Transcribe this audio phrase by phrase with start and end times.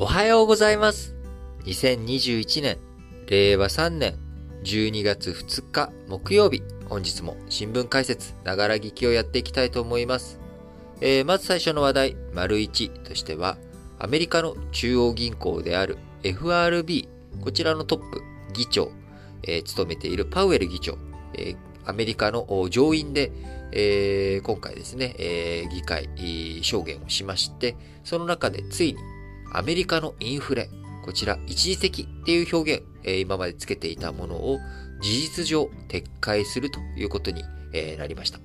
[0.00, 1.16] おはようございます。
[1.64, 2.78] 2021年、
[3.26, 4.16] 令和3年
[4.62, 10.38] 12月2日木曜日、本日も新聞解説、ながら聞きをやっていきたいと思います。
[11.00, 13.58] えーまず最初の話題、丸1としては、
[13.98, 17.08] アメリカの中央銀行である FRB、
[17.40, 18.22] こちらのトップ、
[18.52, 18.92] 議長、
[19.42, 20.96] えー務めているパウエル議長、
[21.34, 23.32] えーアメリカの上院で、
[23.72, 26.08] えー今回ですね、えー議会
[26.62, 29.00] 証言をしまして、その中でついに
[29.52, 30.68] アメリカのインフレ、
[31.04, 34.58] こちら一時的っていう表現、え今までつけていたものを
[35.00, 38.40] 事実上撤回するということに、えなりました。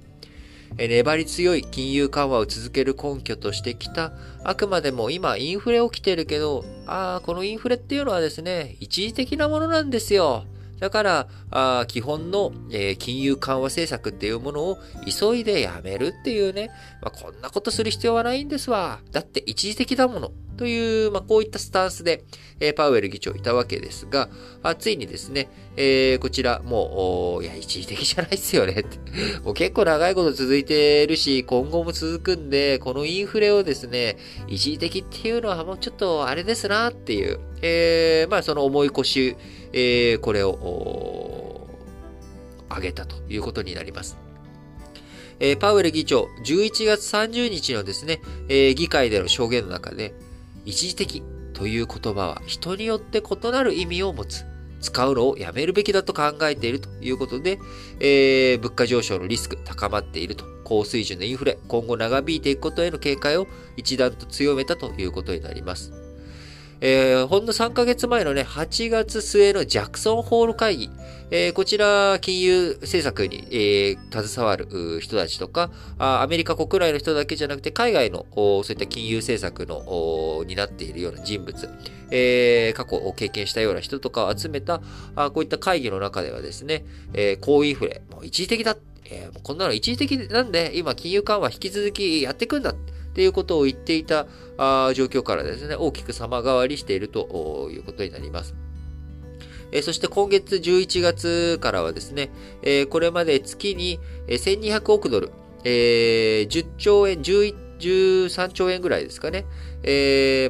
[0.77, 4.13] 粘り強い金融緩和を続ける根拠としてきた、
[4.43, 10.45] あくまでも今インフレ起きてるけど、ああ、このインフレっていうのはですね、一時的なものなんですよ。
[10.79, 16.69] だから、あ基本の、えー金融緩和政策っていうものを急いでやめるっていうね、
[17.01, 18.99] まあ、こんなことする必要はないんですわ。
[19.11, 20.31] だって一時的だもの。
[20.57, 22.23] という、まあ、こういったスタンスで、
[22.59, 24.29] えーパウエル議長いたわけですが、
[24.61, 28.97] あついにですね、えーこちら、もう、いや、一時的じゃないっすよねって。
[29.43, 39.35] もう結構長いこと続いてるし、今後も続くんで、このインフレをですね、一時的っていうのはもうちょっとあれですなっていう、えーまあその重い腰、
[39.73, 41.67] えーこれを、
[42.69, 44.17] 上げたということになります。
[45.39, 50.13] えーパウエル議長、11月30日のですね、えー議会での証言の中で、
[50.65, 54.45] 一時的という言葉は人によって異なる意味を持つ。
[54.79, 57.57] 使うのをやめるべきだと考えているということで、
[57.99, 60.45] えー物価上昇のリスク高まっていると。
[60.63, 66.02] 高水準のインフレ、今後長引いていくことへの警戒を一段と強めたということになります。
[66.85, 70.89] えーほんの3ヶ月前のね、8月末のジャクソンホール会議、
[71.31, 81.69] えーこちら、金融政策に、えー携わる人たちとかあ、アメリカ国内の人だけじゃなくて、海外のそういった金融政策のお担っているような人物、
[82.11, 84.81] えー過去を経験したような人とかを集めた、
[85.15, 88.75] あこういった会議の中ではですね、えー高インフレ、もう一時的だ、
[89.05, 92.75] えーこんなの一時的なんで、今金融緩和引き続きやっていくんだ。
[93.13, 94.25] っていうことを言っていた
[94.93, 98.55] 状況からですね、大きく様変わりしているということになります。
[99.83, 102.31] そして今月11月からはですね、
[102.89, 105.31] これまで月に1200億ドル、
[105.63, 109.45] え10兆円、11 13兆円ぐらいですかね、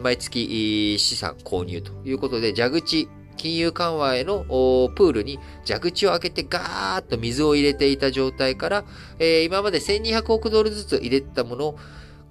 [0.01, 8.85] 毎月資産購入ということで、蛇口、金融緩和へのプールに蛇口を開けてガーッと水を入れていた状態から、
[9.44, 11.80] 今まで1200億ドルずつ入れてたものを、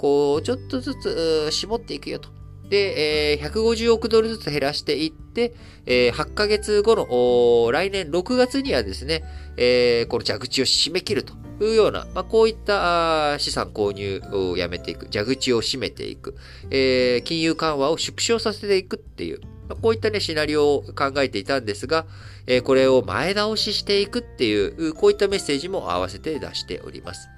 [0.02, 2.28] こう、ちょっとずつ絞っていくよと。
[2.68, 5.54] で、えー150億ドルずつ減らしていって、
[5.86, 9.22] えー8ヶ月後の来年6月にはですね、
[9.56, 16.34] えーこの蛇口を締め切るというような、まあ、こういった資産購入をやめていく、蛇口を締めていく、
[16.70, 22.06] えー金融緩和を縮小させていくっていう、まあ、こういったね、シナリオを考えていたんですが、
[22.48, 27.28] えーこれを前倒ししていくっていう、こういったメッセージも合わせて出しております。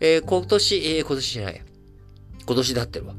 [0.00, 1.75] えー今年、えー今年じゃない。
[2.46, 3.14] 今年だってるわ。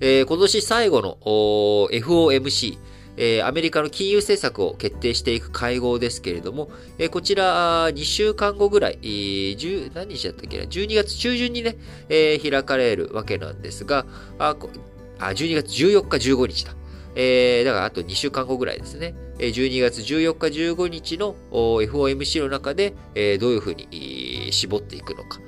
[0.00, 2.78] えー今年最後の FOMC、
[3.16, 11.76] えーアメリカの金融政策を決定していく会合ですけれども、えーこちら、2週間後ぐらい、えー何日だったっけな、12月中旬にね、
[12.08, 14.06] えー開かれるわけなんですが、
[14.38, 14.70] あ、こ
[15.18, 16.74] あ12月14日、15日だ。
[17.14, 19.14] えーだからあと2週間後ぐらいですね。
[19.38, 25.38] 12月14日、15日の FOMC の中で、えーどういうふうに絞っていくのか。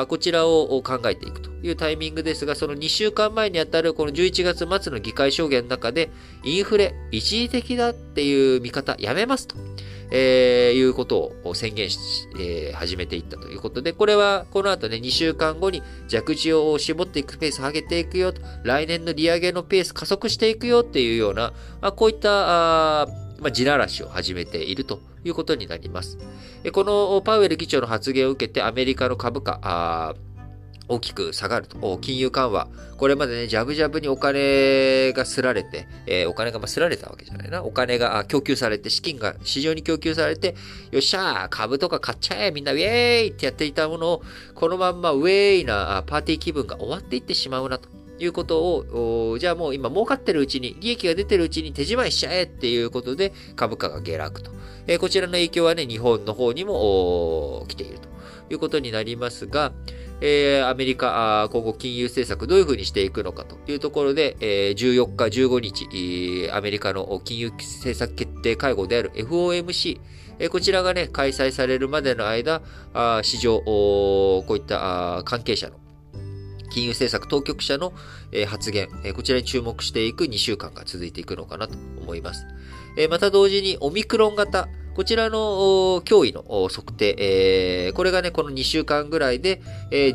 [0.00, 6.10] あこちらを考えていくというタイミングですが、その2週間前にあたるこの11月末の議会証言の中で、
[6.44, 9.56] インフレ一時的だっていう見方やめますと。
[10.10, 11.98] えーいうことを宣言し、
[12.38, 26.18] えー始めていったということで、これはこの後ね、2週間後に弱地を絞っていくペースを上げていくよと、来年の利上げのペース加速していくよっていうような、まあ、こういった、あまあ、地ならしを始めているということになります。
[26.72, 30.14] このパウエル議長の発言を受けてアメリカの株価、
[30.86, 31.98] 大きく下がると。
[31.98, 32.68] 金融緩和。
[32.98, 37.64] これまでね、ジャブジャブにお金がすられて、えーお金がまあすられたわけじゃないな。
[37.64, 40.54] お金が供給されて、資金が市場に供給されて、
[40.90, 44.22] よっしゃー、株とか買っちゃえ、みんなウェーイってやっていたものを、
[44.54, 47.88] このまんまウェーイなパーティー気分が終わっていってしまうなと。
[48.18, 54.50] いうことを、じゃあもう今儲かってるうちに、利益が出てるうちに手仕まいしちゃえっていうことで株価が下落と。
[54.86, 58.08] えーこちらの影響はね、日本の方にも来ていると
[58.52, 59.72] いうことになりますが、
[60.20, 70.00] えーアメリカ、あ今後金融政策どういうふうにしていくのかというところで、えー14日、15日、アメリカの金融政策決定会合である FOMC、
[70.38, 72.62] えーこちらがね、開催されるまでの間、
[72.92, 75.83] あ市場、こういった関係者の
[76.74, 77.92] 金融政策当局者の
[78.48, 82.46] 発言、こちらに注目していく2週間が続いていくのかなと思います。
[83.08, 84.66] また同時にオミクロン型、
[84.96, 89.62] こちらの脅威の測定、これがね、この2週間ぐらいで、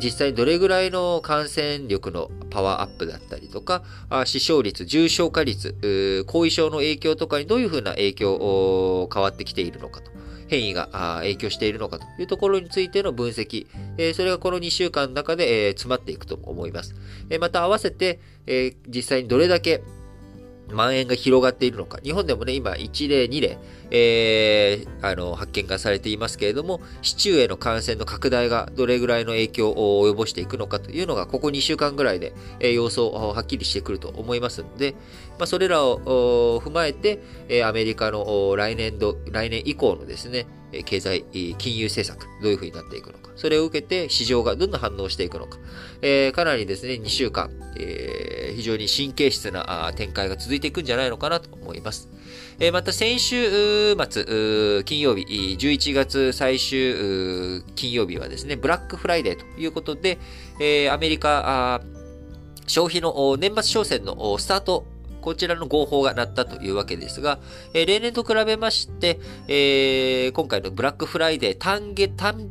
[0.02, 3.82] 実際にどれぐらいの感染力のパワーアップだったりとか、
[4.26, 10.09] 死傷率、重症化率、後遺症の影響とかにどういうふうな影響変わってきているのかと。
[10.50, 10.88] 変異が
[11.20, 13.68] 影響しているのかというところについての分析、
[14.14, 16.96] それがこの2週間の中で詰まっていくと思います。
[17.38, 18.18] また合わせて、
[18.88, 19.80] 実際にどれだけ
[20.70, 21.98] 蔓延が広がっているのか。
[22.02, 23.58] 日本でもね、今1例、2例、
[23.90, 34.92] えー、あの、発見がされていますけれども、市中への感染の拡大がどれぐらいの影響を及ぼしていくのかというのが、ここ2週間ぐらいで、えー、様相をはっきりしてくると思いますので、
[35.38, 40.46] まあ、それらを踏まえて、えー、アメリカの来年度、来年以降のですね、
[40.84, 41.24] 経済、
[41.58, 43.30] 金融政策、どういうふうになっていくのか。
[43.36, 45.58] それを受けて市場がどんな反応していくのか。
[46.02, 52.08] えー、かなりですね、2週間、えー、非常に神経質な展開が続いていくんじゃないのかなと思います。
[52.58, 60.18] えー、また先週末、金曜日、11月最終金曜日はですね、ブラックフライデーということで、
[60.60, 61.80] えー、アメリカ、
[62.66, 64.84] 消費の年末商戦のスタート
[65.20, 67.38] こちらの号砲が鳴ったというわけですが、
[67.74, 69.18] えー、例年と比べまして、
[69.48, 72.50] えー、今回のブラックフライデー単月、単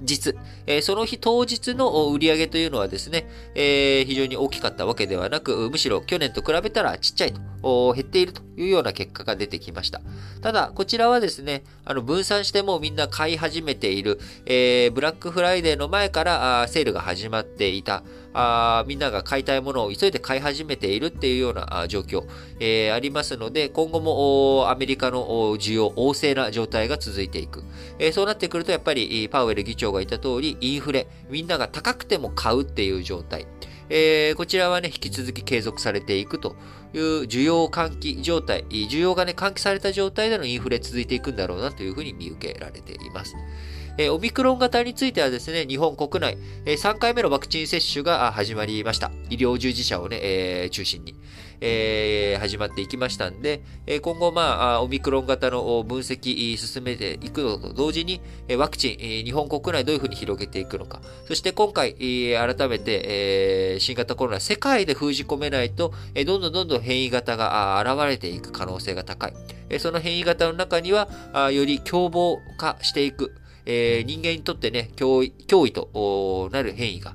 [0.00, 0.34] 日、
[0.66, 7.40] えー、その日当日の売り上げというのはですね、えー、非常に大きかったわけではなく、むしろ去年と比べたらちっちゃいと、
[7.94, 10.02] 減っているというような結果が出てきました。
[10.42, 18.02] ただ、こちらはですね、あの分散してもみんな買い始めている、えー、ブラックフライデーの前からあセールが始まっていた、
[18.34, 22.24] あみんなが買いたいものを急いで買い始めているっていうような状況、
[22.60, 25.24] えー、ありますので、今後もアメリカの
[25.56, 27.62] 需要旺盛な状態が続いていく。
[27.98, 33.46] えー、そうなってくると、やっぱりパウエル議長が言った通り、インフレ、みんなが高くても買うっていう状態。
[33.90, 36.56] えー、こちらはね、引き続き継続されていくと
[36.94, 43.36] いう需要喚起状態、需要がね、喚起された状態でのインフレ続いていくんだろうなというふうに見受けられています。
[43.96, 46.36] えオミクロン型についてはですね、日本国内、
[46.66, 49.12] え3回目のワクチン接種が始まりました。
[49.30, 51.14] 医療従事者をね、え、中心に、
[51.60, 58.20] え、始まっていきましたんで、え今後、まあ、オミクロン型の分析進めていくのと同時に、
[58.56, 61.00] ワクチン、日本国内どういうふうに広げていくのか。
[61.28, 65.94] そして今回、改めて、え新型コロナ世界で封じ込めないと、
[66.26, 69.34] どんどんどんどん変異型が現れていく可能性が高い。
[69.78, 71.08] その変異型の中には、
[71.52, 73.36] より凶暴化していく。
[73.66, 77.14] えー、人間にとってね、脅威、脅威となる変異が、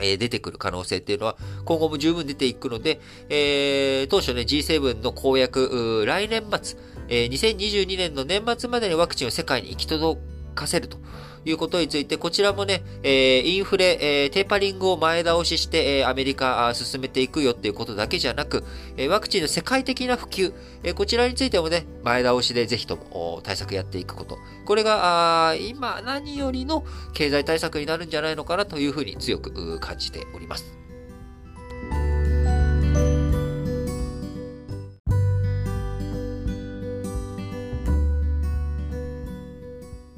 [0.00, 6.78] えー、出てくる可能性っていうのは今後も十分出ていくので、えー、当初ね、G7 の公約、来年末、
[7.08, 10.20] えー、2022年の年末までにワクチンを世界に行き届
[10.54, 10.98] かせると。
[11.44, 18.64] いうことについて、こちらもね、え、インフレ、え、テーパリングを前倒しして、え、アメリカ進めていくよっていうことだけじゃなく、
[18.96, 20.52] えワクチンの世界的な普及、
[20.84, 24.38] えこちらについてもね、前倒しでぜひとも対策やっていくこと。
[24.64, 26.84] これが、あ今何よりの
[27.14, 30.81] 経済対策になるんじゃないのかなというふうに強く感じております。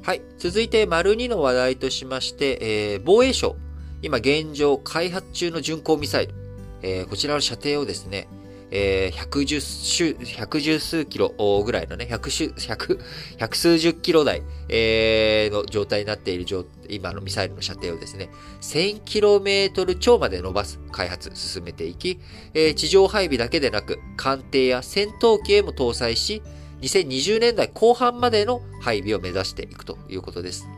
[0.04, 0.20] はい。
[0.36, 3.56] 続いて、丸2の話題としまして、えー、防衛省。
[4.02, 6.34] 今現状開発中の巡航ミサイル。
[6.82, 8.28] えー、こちらの射程をですね、
[8.70, 11.32] えー、百十数、百十数キロ
[11.64, 13.00] ぐらいのね、百数、百、
[13.38, 18.28] 百数十キロ台、えー、の状態になっている状、今のミサイルの射程をですね、
[18.60, 22.20] 1000キロメートル超まで伸ばす開発進めていき、
[22.52, 26.42] えー、地上配備だけでなく、艦艇や戦闘機へも搭載し、
[26.80, 30.68] 2020年代後半までの配備を目指していくということです。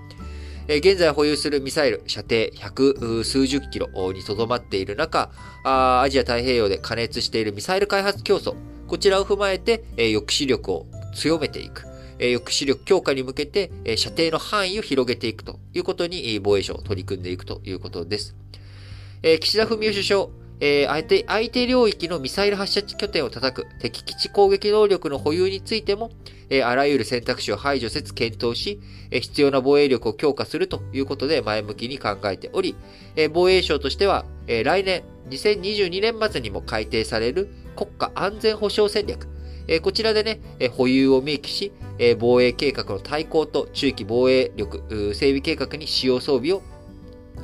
[0.69, 5.31] 現在保有するミサイル、射程百数十キロにとどまっている中、
[5.65, 8.57] アジア太平洋で加熱しているミサイル開発競争、
[8.89, 11.87] こちらを踏まえて抑止力を強めていく。
[12.19, 18.35] 抑止力強化に向けて射程の範囲を広げていくということに防衛省を取り組んでいくということです。
[19.41, 20.29] 岸田文雄首相、
[20.61, 26.11] えー、相手、相手領域のミサイル発射拠点を叩く敵基地攻撃能力の保有についても、
[26.49, 32.75] えー、あらゆる選択肢を排除せず検討し、えー、必要な防衛力を強化するということで前向きに考えており、
[33.17, 39.29] え防衛省としては、え来年2022年末にも改定される国家安全保障戦略、
[39.69, 46.63] えこちらでね、え保有を明記し、え防衛計画の対抗と中期防衛力整備計画に使用装備を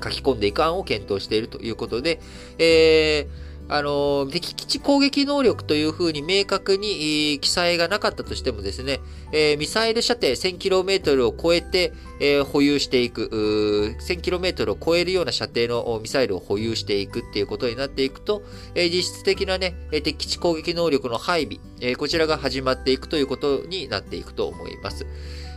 [0.03, 2.21] 書き込んでいく案を検討しているということで、
[2.59, 9.01] えー、あの、敵基地攻撃能力というふうに明確に、記載がなかったとしてもですね、
[9.33, 18.43] えー、ミサイル射程 1000km を超えて、えー、保有していく、1000km を超えるような射程のミサイルを保有していくっていうことになっていくと、
[18.75, 25.07] えー、実質的なね、敵基地攻撃能力の配備、えこちらが始まっていくということになっていくと思います。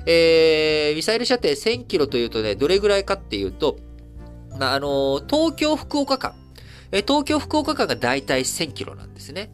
[0.05, 3.77] えミサイル射程 1000km というとね、どれぐらいかっていうと、
[4.57, 6.33] まあ、あの東京福岡間、
[6.91, 9.49] え東京福岡間がだいたい1000キロなんですね。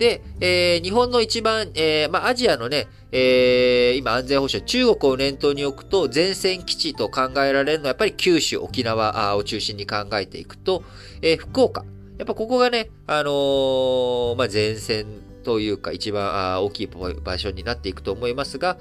[0.00, 10.82] で、えー、日本の一番、えー、まあ、アジアのね、えー、今安全保障、中国を念頭に置くと、前線基地と考えられるのは、やっぱり九州、沖縄を中心に考えていくと、
[11.20, 11.84] えー、福岡。
[12.16, 15.06] やっぱここがね、あのー、まあ、前線
[15.44, 18.78] というか、一番大きい場所になっていくと思いますが、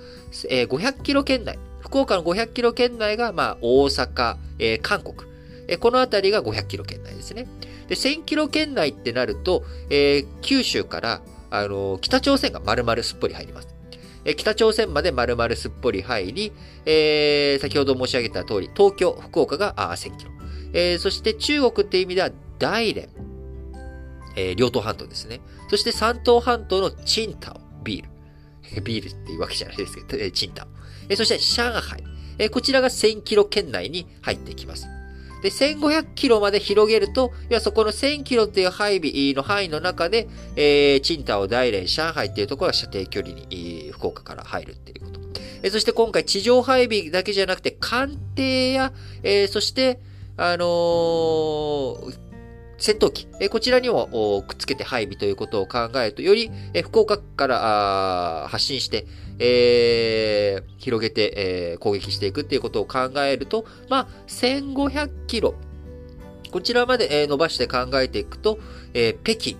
[0.49, 5.28] えー、500キロ圏内、福岡の500キロ圏内が、まあ、大阪、えー、韓国、
[5.77, 7.47] このあたりが500キロ圏内ですね。
[7.88, 13.67] で、1000キロ圏内ってなると、えー、九州から、あのー、北朝鮮が丸々すっぽり入ります。
[14.25, 16.53] えー、北朝鮮まで丸々すっぽり入り、
[16.85, 20.31] えー、先ほど申し上げた通り、東京、福岡があ1000キロ。
[20.73, 23.09] えー、そして中国っていう意味では、大連、
[24.35, 25.41] えー、両島半島ですね。
[25.69, 28.09] そして山東半島のチンタオ、ビール。
[28.83, 30.67] ビールっていうわけじゃないですけど、えー、チンタオ。
[31.09, 32.03] えー、そして上海。
[32.38, 34.88] えー、こちらが1000キロ圏内に入ってきます。
[35.41, 45.19] で、1500キロまで広げると、いや、そこの1000キロっていう配備の範囲の中で、えー、チンタオ、大連、上海っていうところは射程距離に、福岡から入るっていうこと。
[45.63, 48.93] えー、そして今回地上配備だけじゃなくて、艦艇や、
[49.24, 50.00] えー、そして、
[50.38, 52.28] あのー、
[52.79, 56.50] 戦闘機、こちらにもくっつけて配備ということを考えると、より、
[56.83, 59.05] 福岡から発信して、
[59.38, 65.55] えー、広げて、えー、攻撃していくっていうことを考えると、まあ、1500キロ、
[66.51, 68.59] こちらまで、え、伸ばして考えていくと、
[68.93, 69.57] えー、北京、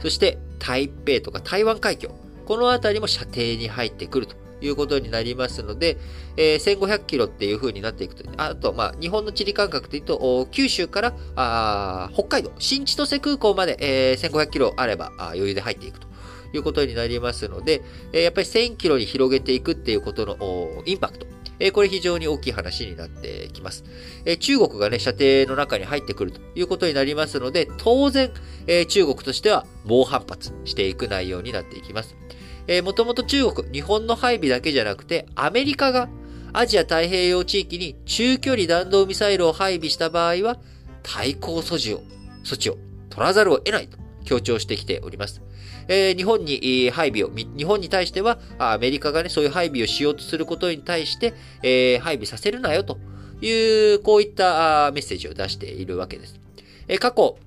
[0.00, 2.10] そして台北とか台湾海峡、
[2.46, 4.36] このあたりも射程に入ってくると。
[4.60, 5.96] いうことになりますので、
[6.36, 16.08] えー、1500キロっていう風になっていくと、あと、まあ、日本の地理感覚で言うと、九州からあ北海道、新千歳空港まで、えー、1500キロあればあ余裕で入っていくと。
[16.52, 21.26] いうことになりますので、えやっぱり1000キロに広げていくっていうことのインパクト。
[21.60, 23.84] えこれ非常に大きい話になってきます。
[24.24, 28.32] え中国がね、射程の中に入ってくるということになりますので、当然、
[28.66, 32.16] え中国としては猛反発していく内容になっていきます。
[32.68, 36.08] えもともと中国、日本の配備だけじゃなくて、アメリカが
[36.52, 40.58] アジア太平洋地域に中距離弾道ミサイルを配備した場合は、
[41.02, 42.02] 対抗措置を、
[42.44, 42.76] 措置を
[43.08, 45.40] 取らざるを得ないと強調してきております。
[45.88, 51.32] えー、日本に配備を、日本に対しては、アメリカがね、そういう配備をしようとすることに対して、
[51.62, 52.98] えー、配備させるなよと
[53.40, 56.38] いう、こういったメッセージを出しているわけです。
[56.86, 57.38] えー、過去、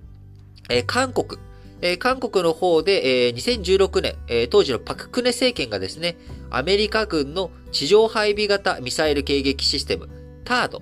[0.70, 1.40] えー、韓国、
[1.82, 6.18] えー、韓国の方で、えー、2016年、えー、当時のパククネ政権がですね、
[6.50, 10.10] アメリカ軍の地上配備型ミサイル迎撃システム、
[10.44, 10.82] タード、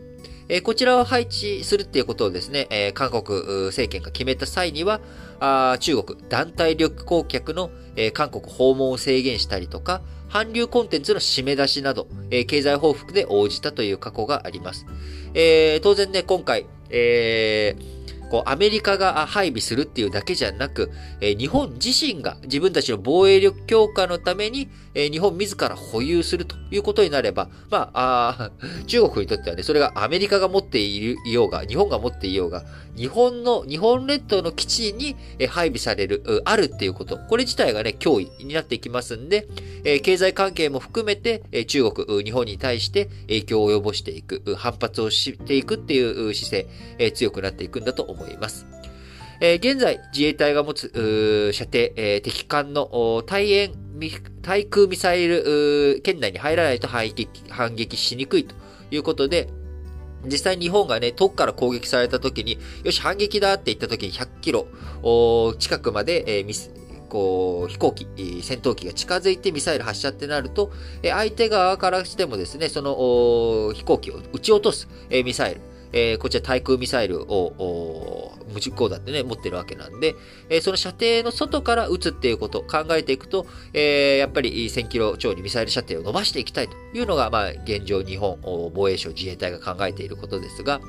[0.51, 4.99] えこちらを配置するっていうことをですね、え韓国政権が決めた際には、
[5.39, 10.01] あ中国団体旅行客の、え韓国訪問を制限したりとか、
[10.31, 14.87] 韓流コンテンツの締め出しなど、え経済報復で応じたという過去があります。
[15.35, 17.98] えー、当然ね、今回、えー
[18.29, 28.51] こう、アメリカが配備するっていうだけじゃなく、え日本自身が自分たちの防衛力強化のために、え日本自ら保有するということになれば、まあ、あ
[28.87, 32.65] 中国にとってはね、それがアメリカが持っているようが、日本が持っていようが、
[32.95, 35.15] 日本の、日本列島の基地に
[35.47, 39.47] 配備される、あるっていうこと、これ自体がね、脅威になっていきますんで、
[39.83, 46.67] え経済関係も含めて、え中国、日本に対して影響を及ぼしていく、反発をしていくっていう姿勢、
[46.97, 48.78] え強くなっていくんだと思います。
[49.41, 53.73] えー、現在、自衛隊が持つ、射程、えー、敵艦の対円、
[54.41, 58.55] 対空ミサイル圏内に入らないと反撃反撃しにくいと
[58.91, 59.49] いうことで、
[60.25, 64.67] 実際日本がね、遠くから攻撃された時に、よし、反撃だって言った時に100キロ
[65.57, 68.07] 近くまで、えー、こう、飛行機、
[68.41, 80.15] 戦闘機が近づいてミサイル発射ってなると、相手側からしてもですね、その飛行機を撃ち落とすミサイル、えー、こちら対空ミサイルを無実行だってね、持ってるわけなんで、
[80.49, 88.39] えー、その射程の外から撃つっていうことを考えていくと、えー、やっぱり1000キロ超にミサイル射程を伸ばしていきたいというのが、まあ、現状日本
[88.73, 90.79] 防衛省自衛隊が考えていることですが、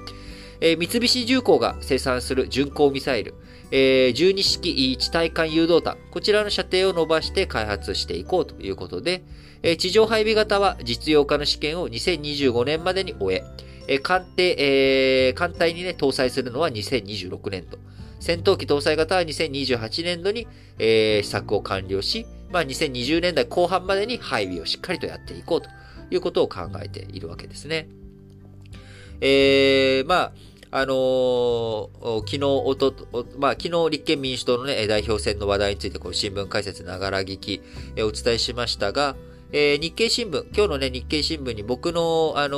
[0.60, 3.34] えー、三菱重工が生産する巡航ミサイル、
[3.70, 9.22] えー、12式地対艦誘導弾、こちらの射程を伸ばして開発していこうということで、
[9.62, 13.44] えー、地上配備型は実用化の試験を2025年までに終え、
[13.90, 17.78] えー、艦艇、えー、艦隊にね、搭載するのは2026年度。
[18.20, 20.46] 戦闘機搭載型は2028年度に、
[20.78, 25.68] えー、試作を完了し、まあ、2020年代後半までに配備をしっかりとやっていこうと
[26.10, 27.88] いうことを考えているわけですね。
[29.20, 30.32] えー、まあ、
[30.70, 32.94] あのー、昨日、おと、
[33.38, 37.60] まあ、昨日立憲民主党のね、代表選の話題について、こう、新聞解説ながら聞き、
[37.96, 39.16] えお伝えしましたが、
[39.52, 42.56] えー、日経新聞、今日のね、日経新聞に僕の、あの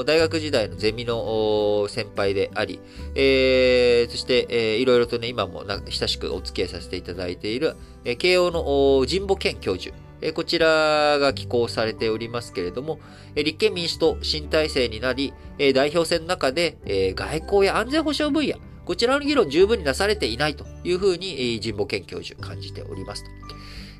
[0.00, 2.80] ー、大学時代のゼミの先輩であり、
[3.14, 13.00] えー、そして、えー、いろいろとね、今も親しくお付き合いさせていただいている、えー、慶応の神保健教授、えー、こちらが寄稿されておりますけれども、
[13.34, 18.54] えー、立憲民主党新体制になり、えー、代表選の中で、えー、外交や安全保障分野、
[18.86, 23.30] こちらの議論十分になされていないというふうに、えー、神保健教授感じておりますと。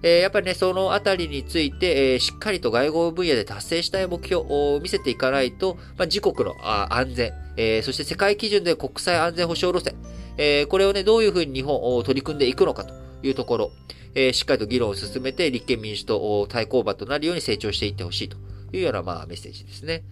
[0.03, 9.97] え、やっぱりね、そのあたりについて、え、しっかりと外交分野で達成したい目標を見せていかないと、まあ、自国の安全、え、そして世界基準で国際安全保障路線、
[10.39, 13.73] え、これをね、どういうふうに日本を取り組んでいくのかというところ、
[14.15, 18.39] え、しっかりと議論を進めて、立憲民主党対抗馬となるように成長していってほしいと
[18.73, 20.03] いうような、まあ、メッセージですね。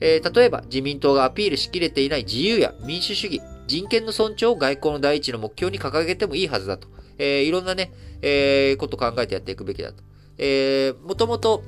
[0.00, 6.88] え、例えば、自民党がアピールしきれていない自由や民主主義、人権の尊重を外交の第一の目標に掲げてもいいはずだと。
[7.18, 7.92] えー、いろんなね、
[8.22, 10.02] えー、こと考えてやっていくべきだと。
[10.38, 11.62] えー、もともと、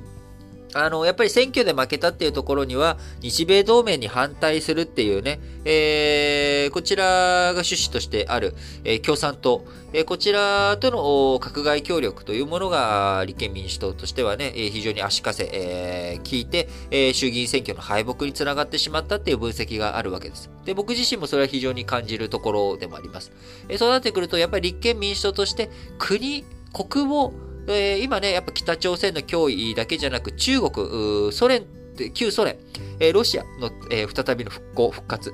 [0.73, 10.97] あの、やっぱり選挙で負けたっていうところには、日米同盟に反対するっていうね、えー、こちらが趣旨としてある、えー、共産党、えー、こちらとの
[11.39, 20.51] 閣外協力というものが、立憲民主党としてはね、えー、非常に足かせ、えー、聞いて、えー、衆議院選挙の敗北につながってしまったっていう分析があるわけです。
[20.65, 23.31] で、僕自身もそれは非常に感じるところでもあります。
[23.69, 27.33] えー、そうなってくると、やっぱり立憲民主党として、国、国を
[27.67, 31.65] えー、今ね、やっぱ北朝鮮の脅威だけじゃなく、中国、ソ連、
[32.13, 32.57] 旧ソ連、
[32.99, 35.33] えー、ロシアの、えー、再びの復興、復活。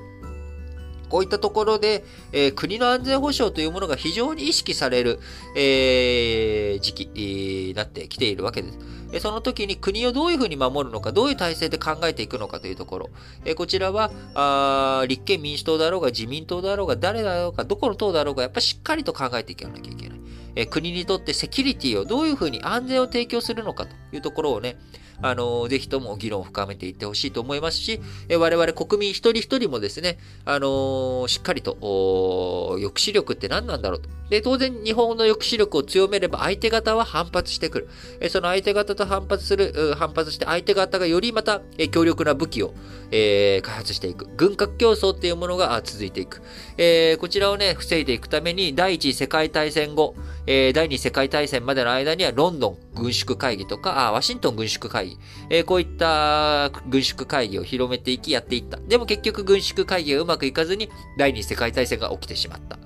[1.08, 5.20] こういったところで、えー、国の安全保障というものが非常に意識される、
[5.56, 8.78] えー、時期になってきているわけです。
[9.20, 13.10] その時に国をどういうふうに守るのか、どういう体制で考えていくのかというところ。
[13.44, 20.18] えこちらはあ、立憲民主党だろうが、自民党だろうが、誰だろうが、どこの党だろうが、やっぱりしっかりと考えていかなきゃいけない。
[20.64, 24.78] 国にとってセキュリティをどういうふうに安全を提供するのかというところをね、
[25.22, 34.08] あの、ぜひとも議論を深めていってほしいと思いますし、え我々国民一人一人もですね、あのしっかりと、抑止力って何なんだろうと。
[34.30, 37.88] で、当然日本の抑止力を強めれば相手方は反発してくる。
[38.20, 42.74] えその相手方と反発する、反発して相手方がよりまた、え強力な武器を、
[43.10, 44.28] えー、開発していく。
[44.36, 46.42] 軍拡競争っていうものが続いていく。
[46.76, 50.14] えー、こちらをね、防いでいくために、第一次世界大戦後、
[50.46, 55.18] えー、第二次世界大戦までの間にはロンドン軍縮会議とか、あワシントン軍縮会議、
[55.50, 58.78] えー、こういった軍縮会議を広めていきやっていった。
[58.78, 62.78] でも結局軍縮会議がうまくいかずに第二次世界大戦が起きてしまった。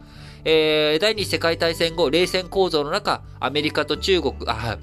[0.44, 4.78] えー、第二次世界大戦後、冷戦構造の中、アメリカと中国、あ、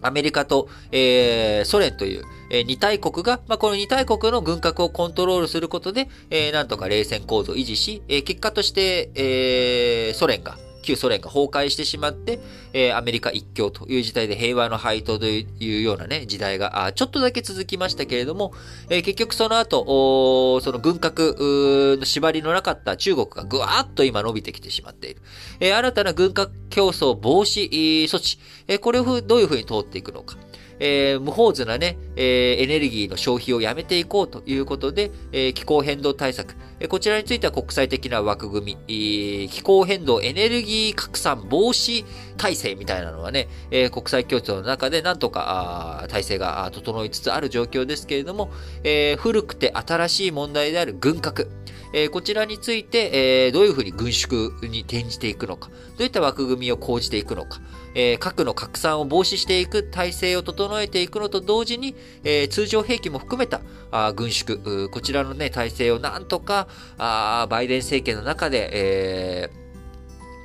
[0.00, 10.56] アメリカと、えー、ソ連という、えー、二大国が、まあ、この二大国の軍拡をコントロールすることで、えー、なんとか冷戦構造を維持し、えー、結果として、えー、ソ連が、
[10.88, 12.40] 旧ソ連が崩壊してしまって、
[12.72, 18.54] えー、アメリカ一強という時代で平和の配当というようなね、時代が、あちょっとだけ続きましたけれども、
[18.88, 25.20] えー、結局その後、その軍拡の縛りのなかった中国がぐわーっと今伸びてきてしまっている。
[25.60, 30.36] えー、新たな軍拡競争防止措置、えー、これをどういうふうに通っていくのか。
[30.80, 42.04] えー、無法図なね、えー、エネルギーの消費をやめていこうということで、えー、気候変動対策、えー、こちらについては国際的な枠組み、えー、気候変動エネルギー拡散防止
[42.36, 48.50] 体制みたいなのはね、えー、国際協調の中でなんとか体制が整いつつある状況ですけれども、
[48.84, 51.50] えー、古くて新しい問題である軍拡、
[51.92, 57.60] えー、こちらについて、えー、どういうふうに軍縮に転じていくのか、どういった枠組みを講じていくのか、
[57.94, 69.67] えー、核の拡散を防止していく体制を整えていくのと同時に、えー、通常兵器も含めたあ軍縮、こちらのね、体制をなんとか、あバイデン政権の中で、えー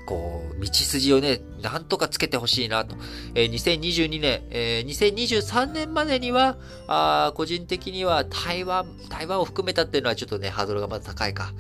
[0.06, 2.96] こう、道筋をね、なんとかつけてほしいなと。
[3.36, 11.54] えー、2022年、えー、2023年までには、あ個人的には台湾、台湾を含めたっていうのはちょっとね、ハードルがまだ高いか。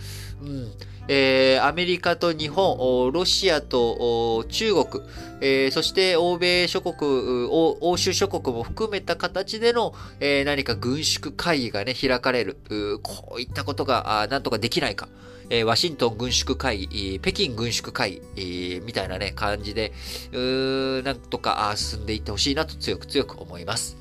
[0.43, 0.71] うん。
[1.08, 5.03] えー、アメリカと日本、ロシアと中国、
[5.41, 12.58] えー、そして欧米諸国、欧州諸国も含めた形での、えー、何か軍縮会議がね、開かれる。
[13.03, 15.10] こういったことが、なんとかできないか。
[15.49, 19.91] え、ワシントン軍縮会議、北京軍縮会議、みたいなね、感じで、
[20.32, 23.97] うーなんとか進んでいってほしいなと強く強く思います。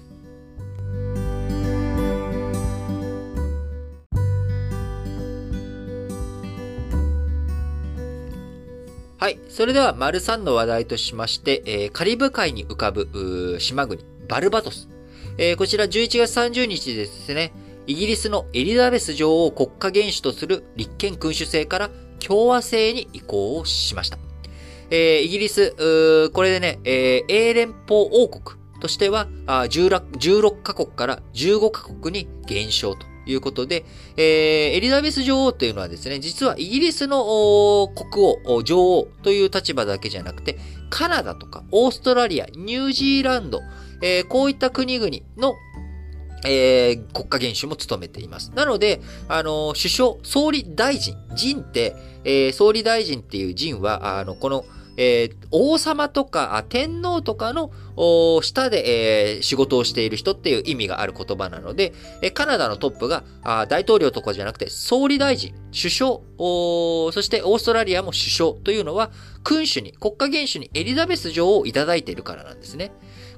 [9.23, 9.39] はい。
[9.49, 14.89] それでは、丸3の話題としまして、えー、カリブ海に浮かぶ、島国、バルバトス。
[15.39, 17.53] えー、こちら11月30日ですね、
[17.87, 24.19] イギリスのエリザベス女王を国家元首とする立憲君主制から共和制に移行をしました。
[24.91, 25.71] えー、イギリス、
[26.33, 33.85] これでね、えー、英連邦王国としては16、16カ国から15カ国に減少ということで、
[34.17, 34.25] えー、
[34.77, 40.59] エリザベス女王というのはですね、実はイギリスの国王、女王という立場だけじゃなくて、
[40.91, 43.61] カナダとかオーストラリア、ニュージーランド、
[44.03, 45.55] えー、こういった国々の
[46.45, 48.51] えー、国家元首も務めています。
[48.55, 54.65] なので、あの、首相、総理大臣、陣って、えー、総理大臣っていう陣は、あの、この、
[54.97, 57.71] えー、王様とか天皇とかの
[58.43, 69.11] 下で、えー、仕事をしている人っていう意味がある言葉なので、えカナダのトップがあ大統領とかじゃなくて総理大臣、首相、そしてオーストラリアも首相というのは
[69.45, 72.93] 君主に、国家元首にエリザベス女王をいただいているからなんですね。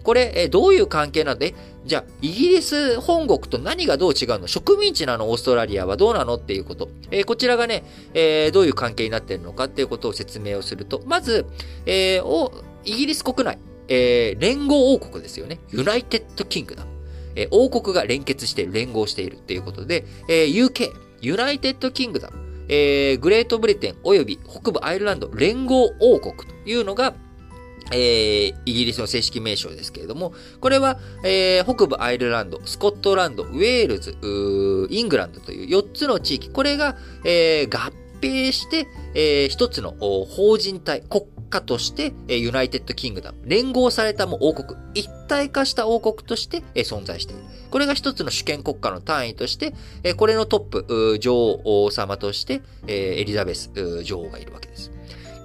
[0.05, 4.47] これ、えどういう関係なんで、じゃあ、イギリス本国と何がどう違うの？
[4.47, 5.31] 植民地なの？
[5.31, 6.35] オーストラリアはどうなの？
[6.37, 6.89] っていうこと。
[7.11, 11.47] えー、こちらがね、えー、どういう関係になってるのかっていうことを説明をすると、まず、
[11.87, 15.59] えー、イギリス国内、え、連合王国ですよね。
[15.71, 16.91] United Kingdom。
[17.37, 22.37] え、王国が連結して、連合しているっていうことで、え、 UK、United Kingdom、
[22.69, 27.15] え、グレートブリテン及び北部アイルランド連合王国というのが、
[27.93, 34.17] えー、イギリスの正式名称ですけれども、これは、えー、北部アイルランド、スコットランド、ウェールズ、
[34.91, 47.43] イングランドという4つの地域、これが、えー、合併して、えー、一つの法人体、国家として、えー、 United Kingdom、連合されたも王国、一体化した王国として、えー、存在している。
[47.71, 53.71] これが一つの主権国家の単位として、えー、これのトップ、女王様として、えー、エリザベス
[54.05, 54.91] 女王がいるわけです。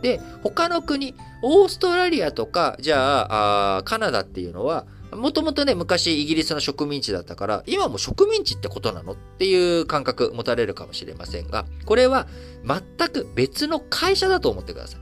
[0.01, 12.27] で、他の国、オーストラリアとか、じゃあ、あカナダっていうのは、もともとね、昔イギリスの植民地だったから、今も植民地ってことなのっていう感覚持たれるかもしれませんが、これは
[12.63, 15.01] 全く別の会社だと思ってください。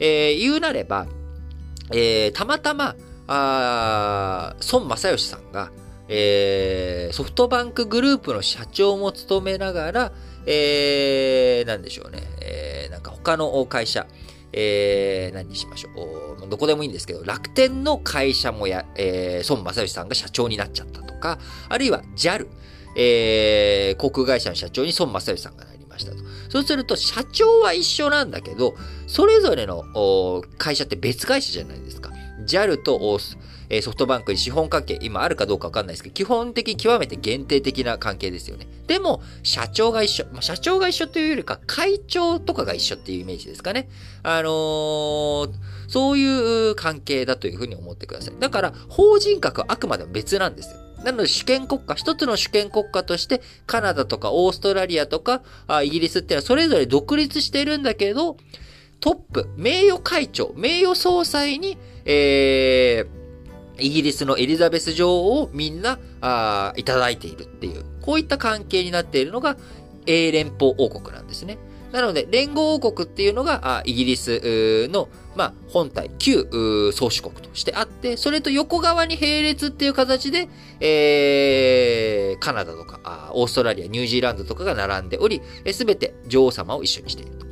[0.00, 1.06] えー、言うなれば、
[1.92, 2.94] えー、たまたま、
[3.28, 5.70] あ孫正義さんが、
[6.08, 10.12] えー、ソフトバンクグループの社長も務めながら、
[10.46, 14.06] えー、なんでしょうね、えー、なんか他の会社、
[14.52, 16.48] えー、何にしましょう。
[16.48, 22.48] どこでもいいんですけど、楽天の会社もや、えー、孫正義さんが社長になっちゃったとか、あるいは JAL、
[22.96, 26.18] えー、航空会社の社長に孫正義さんがなりましたと。
[26.50, 28.74] そうすると、社長は一緒なんだけど、
[29.06, 32.10] それぞれの会社って別会社じゃないですか。
[32.46, 33.18] JAL と
[33.72, 38.66] えソフトバンクに資本関係、今あるかどうかわかんないですけど、基本的極めて限定的な関係ですよね。
[38.86, 40.26] でも、社長が一緒。
[40.30, 43.88] まあ、社長が一緒というよりか、会長とかが一緒っていうイメージですかね。
[44.22, 45.50] あのー、
[45.88, 48.34] そういう関係だというふうに思ってください。
[48.38, 50.76] だから、法人格はあくまでも別なんですよ。
[51.02, 58.36] なので主権国家、一つの主権国家として、カナダとかオーストラリアとか、あイギリスっていうのはそれぞれ独立してるんだけど、
[59.00, 63.11] トップ、名誉会長、名誉総裁に、えー、
[63.82, 69.56] イギリスのエリザベス女王をみんな、あいただいているっていう、こういった関係になっているのが、
[70.06, 71.58] 英連邦王国なんですね。
[71.92, 76.48] なので、連合王国っていうのが、あイギリスの、まあ、本体、旧
[76.94, 80.48] 宗主国としてあって、それと横側に並列っていう形で、
[80.80, 85.42] えー、カナダとかあ、オーストラリア、ニュージーランドとかが並んでおり、
[85.72, 87.42] すべて女王様を一緒にしていると。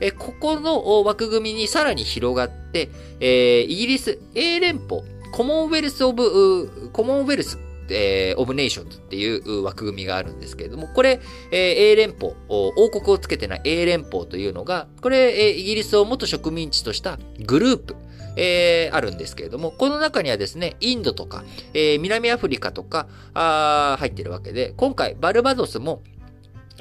[0.00, 2.88] えここの枠組みにさらに広がって、
[3.20, 17.96] えー、イギリス、英連邦、コモンウェルス・オブ、コモンウェルス、えー、 of Nations っていう枠組みがあるんですけれども、これ、えー、英連邦、王国をつけてない英連邦というのが、これ、えー、イギリスを元植民地としたグループ、
[18.36, 26.02] えー、あるんですけれども、この中にはですね、インドとか、えー、南アフリカとか、あ入ってるわけで、今回、バルバドスも、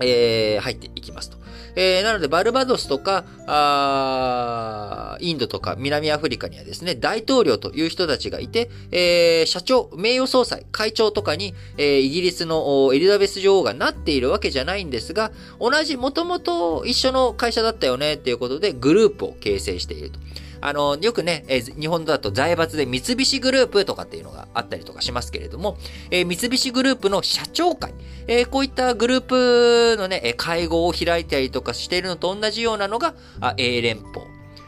[0.01, 1.38] えー、入っていきますと。
[1.75, 20.19] えー、なので、バルバドスとか、あインドとか南アフリカにはですね、大統領という人たちがいて、えー、社長、名誉総裁、会長とかに、えー、イギリスのエリザベス女王がなっているわけじゃないんですが、同じ、もともと一緒の会社だったよねっていうことで、グループを形成していると。
[20.61, 25.77] あの、よくね、えー、日本だと財閥で三菱グループとかっていうのがあったりとかしますけれども、
[26.11, 27.93] えー、三菱グループの社長会、
[28.27, 34.25] えー、こういったグループのね、会合を開いたりとかしているのと同じようなのが、あ A 連邦。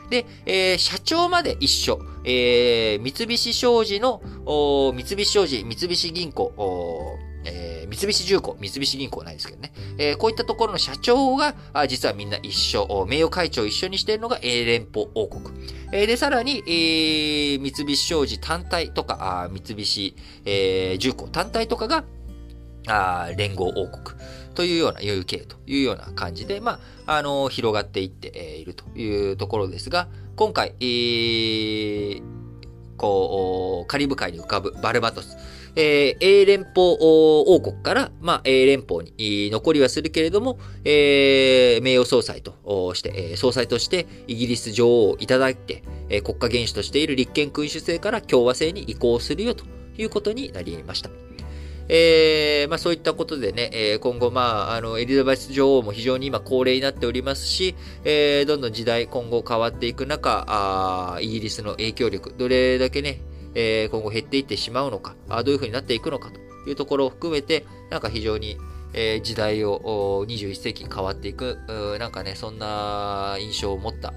[0.10, 2.00] で、えー、社長まで一緒。
[2.24, 4.22] えー、三菱商事の、
[4.94, 6.54] 三菱商事、三菱銀行、
[7.92, 9.74] 三菱重工、三菱銀行ないですけどね。
[9.98, 15.54] えー、こういったところの社長が、あ実はみんな一緒、名誉会長を一緒にしているのが英連邦王国。
[15.92, 22.06] えー、で、さらに、えー、三菱商事単体とか、あ三菱、えー、重工単体とかが、
[22.88, 24.18] あ連合王国
[24.56, 32.22] というような UK というような感じで、まあ、あの、広がっていっているというところですが、今回、えー、
[32.96, 35.36] こう、カリブ海に浮かぶバルバトス。
[35.76, 45.84] えー、英連邦王国から、まあ、英連邦に残りはするけれども、えー、名誉総裁として、総裁としてイギリス女王をいただいて、
[46.24, 49.66] 国家元首としている立憲君主制から共和制に移行するよと
[49.98, 51.10] いうことになりました。
[51.94, 63.20] えー、まあそういったことでね、えー、今後まあ、あの、エリザベス女王も非常に今高齢になっておりますし、えー、どんどん時代今後変わっていく中、あイギリスの影響力、どれだけね、
[63.56, 68.58] えー、今後減っていってしまうのか、あどういうふうになっていくのかというところを含めて、なんか非常に、
[68.94, 71.58] えー、時代を21世紀変わっていく、
[72.00, 74.12] なんかね、そんな印象を持った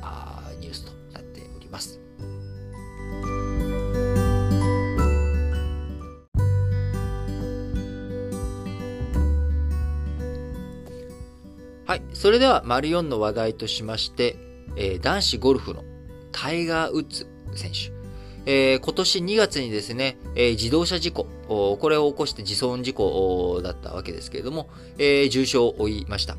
[0.60, 2.00] ニュースとなっております。
[11.86, 12.02] はい。
[12.14, 14.36] それでは、丸4の話題としまして、
[14.76, 15.84] えー、男子ゴルフの
[16.32, 18.03] タイガー・ウッズ選手。
[18.46, 26.36] えー、今年2月にですね、えー、自動車事故、これを起こして自損事故だったわけですけれども、えー、重傷を負いました。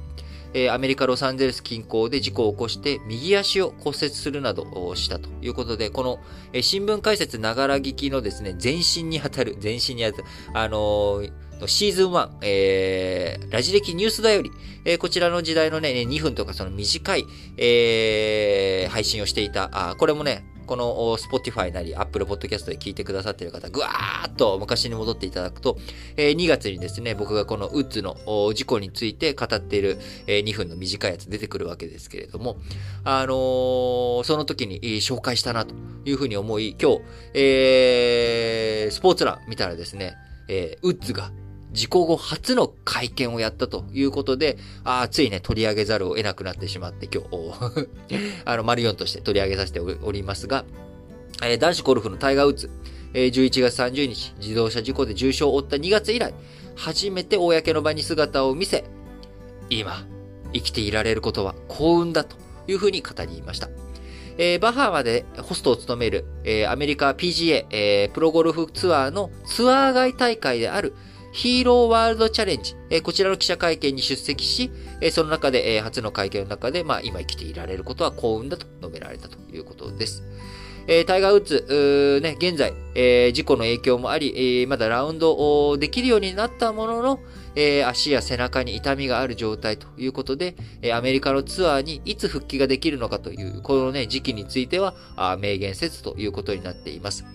[0.58, 6.20] えアメリカ・ロサンゼルス近郊で事故を起こして右足を骨折するなどしたということで、この、
[6.54, 11.32] え新聞解説ながら聞きのですね、全身に当たる、全身に当たる、あのー
[11.68, 14.52] シーズン1、えー、ラジ歴ニュースだより、
[14.84, 17.26] えー、こちらの時代のね、2分とかその短い、
[17.58, 25.78] えー、配信をしていた、あこれもね、この Spotify なり Apple Podcast で聞いてくださっている方、ぐわーっと昔に戻っていただくと、
[26.18, 28.16] えー、2月にですね、僕がこのウッズの
[28.54, 32.58] 事故について語っている、えー、2分の短いやつ出てくるわけですけれども、
[33.04, 37.02] あのー、その時に紹介したなというふうに思い、今日、
[37.34, 40.16] えー、スポーツ欄見たらですね、
[40.48, 41.32] えー、ウッズが
[41.76, 47.90] 事故後初の会見をやったということで、あついね、取り上げざるを得なくなってしまって、今日、
[48.46, 50.66] あの、マリオンとして取り上げさせておりますが、
[51.44, 52.70] えー、男子ゴルフのタイガー・ウッズ、
[53.14, 56.34] えー、11月30日、自動車事故で重傷を負った2月以来、
[56.76, 58.86] 初めて公の場に姿を見せ、
[59.70, 60.06] 今、
[60.54, 63.70] 生きていられることは幸運だというふうに語りました。
[64.38, 70.94] えー、バハマでホストを務める、えー、アメリカ PGA、えー、プロゴルフツアーのツアー外大会である
[71.36, 74.72] ヒーローワールドチャレンジ、え、こちらの記者会見に出席し、
[75.02, 80.24] え、その中で、え、初の会見の中で、まあ、今生きていられることは幸運だと述べられたということです。
[80.88, 87.20] え、タイガー・ウッズ、ね、現在、え、事故の影響もあり、え、まだラウンドできるようになったものの、
[87.58, 97.26] え、足や背中に痛みがある状態ということで、え、アメリカのツアーにいつ復帰ができるのかという、このね、時期については、明言せずということになっています。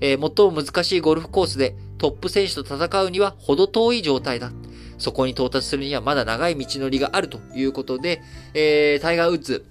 [0.00, 4.52] えー、最も難しいゴルフコースでトップ選手と戦うには程遠い状態だ。
[4.98, 8.20] そこに到達するにはまだ長い道のりがあるということで、
[8.52, 9.64] えー、タイガー・ウッズ、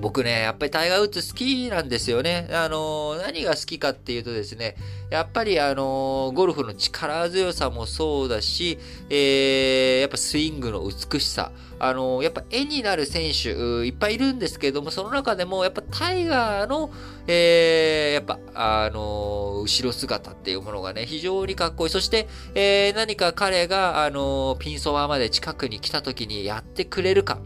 [0.00, 2.48] 僕ね、やっぱりタイガー・ウッズ好きなんですよね。
[2.52, 4.76] あのー、何が好きかっていうとですね、
[5.10, 16.90] やっぱりあのー、ゴルフの力強さもそうだし、えー、やっぱスイングの美しさ、あのー、やっぱ絵になる選手、いっぱいいるんですけれども、その中でも、やっぱタイガーの、
[17.30, 21.90] えー、やっぱ、あの後ろ姿っていうものがね、非常にかっこいい。
[21.90, 27.38] そして、えー、何か彼が、あのピンソワまで近くに来た時にやってくれるか。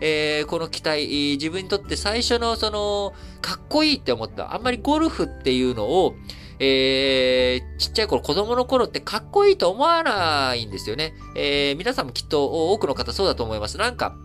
[0.00, 4.54] えー、この期待、自分にとって最初のその、かっこいいって思った。
[4.54, 6.16] あんまりゴルフっていうのを、
[6.58, 11.14] えー、ちっちゃい頃、子供の頃ってかっこいいと思わないんですよね。
[11.36, 13.78] えー、皆さんもきっと多くの方そうだと思います。
[13.78, 14.16] なんか、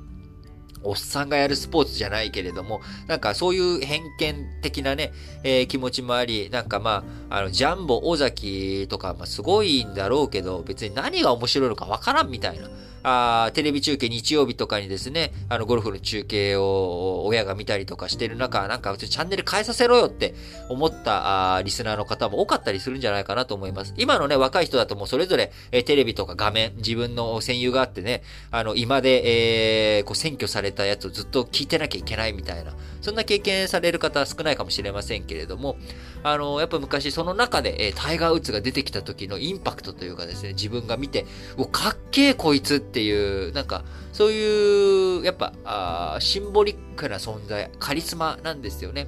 [0.84, 5.12] おっさんがやるスポーツじゃないけれども、なんかそういう偏見的なね、
[5.44, 12.70] えー、気持ちもあり、なんかまあ、あの、ジャンボ尾崎とか、まあ、すごいんだろうけど、別に何が面白いのかわからんみたいな。
[13.04, 20.34] あテレビ中継日曜日とかにですね、あの、ゴルフの中継を親が見たりとかしてる中、なんか、チャンネル変えさせろよって
[20.70, 23.94] 思ったあリスナーの方も多かったりするんじゃないかなと思います。
[23.98, 35.76] 今のね、若い人だともうそれぞれ、えテレビとか画面、自分の戦友があってね、あの、今で、えー、こう、占拠されたやつをずっと聞いてなきゃいけないみたいな、そんな経験される方は少ないかもしれませんけれども、
[36.24, 41.26] あの、やっぱ昔その中で、えー、タイガー・ウッズが出てきた時のインパクトというかですね、自分が見て、
[41.58, 49.08] お、かっけえこいつっていう、なんか、そういう、やっぱ、あシンボリックな存在、カリスマなんですよね。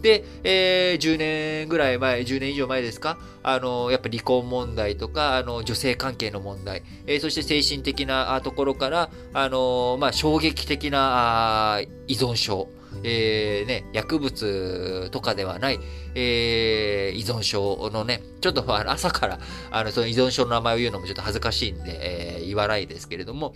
[0.00, 3.18] で、えー、10年ぐらい前、10年以上前ですか？
[3.42, 12.68] あの、やっぱ離婚問題とか、あの、女性関係の問題、えー、そして精神的なところから、あの、まあ、衝撃的な依存症、
[13.02, 15.80] えー、ね、薬物とかではない、
[16.14, 19.38] えー、依存症のね、ちょっと朝から、
[19.70, 23.54] あの、その依存症の名前を言うのもちょっと恥ずかしいんで、えー、言わないですけれども、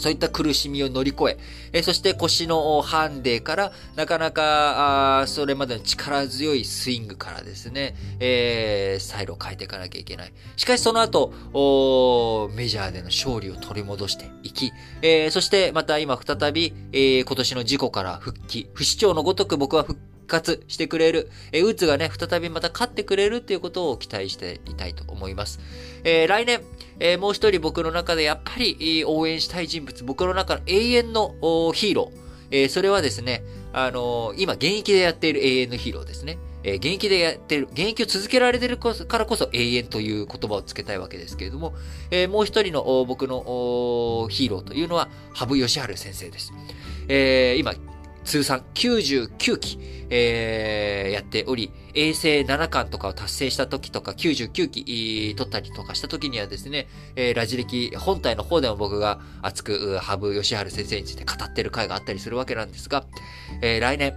[0.00, 1.38] そういった苦しみを乗り越え、
[1.72, 10.32] えそして腰のハンデから、なかなか、あそれまでの力強いスイングからですね、えー、スタイルを変えていかなきゃいけない。
[10.56, 11.32] しかしその後、
[12.54, 25.60] メジャーでの勝利を取り戻していき、えー、そしてまた今再び、えー、今年の事故から復帰、不死鳥のごとく僕は復帰活してくれる、えー、ウッズがね、再びまた勝ってくれるっていうことを期待していたいと思います。
[26.04, 26.62] えー、来年、
[26.98, 31.34] えー、もう一人僕の中でやっぱり応援したい人物、僕の中の永遠の
[31.74, 32.18] ヒーロー、
[32.52, 36.38] えー、それはですね、あのー、今現役でやっている永遠のヒーローですね。
[36.62, 41.74] えー、現役でやってる、現役を続けられてるからこそ永遠という言葉をつけたいわけですけれども、
[42.10, 46.52] えー、もう一人の僕のヒーローというのは、羽生善治先生です。
[47.08, 47.74] えー、今、
[48.30, 63.04] 通算99期、えー、やっており、衛星7巻とかを達成した時とか、99期取ったりとかした時にはですね、えー、ラジ歴本体の方でも僕が熱く、羽生善治先生について語ってる回があったりするわけなんですが、
[63.62, 64.14] えー、来年、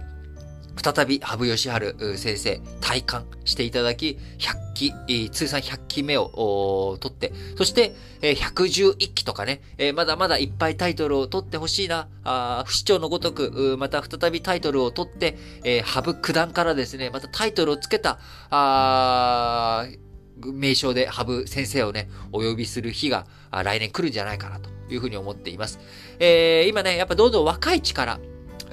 [0.76, 4.72] 再び羽生善治先生、体感していただき、100
[5.06, 9.60] 期、通算100期目を取って、そして、111期とかね、
[9.94, 12.08] まだまだいっぱいタイトルを取ってほしいな、
[12.66, 15.36] 不死鳥のごとく、また再びタイトルを取って、
[15.84, 18.18] 羽生九段からですね、またタイトルをつけた、
[20.40, 25.78] 名称で羽生先生をね、お呼びする日が来年来るんじゃないかなというふうに思っています。
[26.18, 28.18] えー、今ね、やっぱどんどん若い力、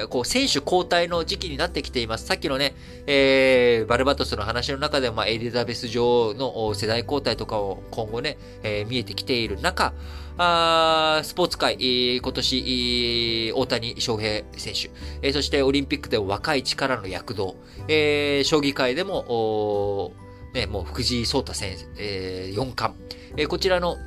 [0.08, 2.26] こう、選手交代の時期になってきています。
[2.26, 2.76] さっきのね、
[3.08, 9.94] えー、バルバトスの話の中でも、まあ、エリザベス女王の世代交代とかを今後ね、えー、見えてきている中、
[10.38, 14.90] あスポーツ界、えー、今年、えー、大谷翔平選手、
[15.22, 20.14] えー、そしてオリンピックでも若い力の躍動、えー、将棋界でも、
[20.54, 23.00] ね、もう藤井聡太選手、えー、四冠、
[23.38, 23.98] えー、こちらの